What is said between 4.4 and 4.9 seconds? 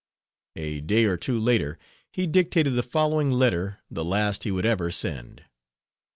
he would ever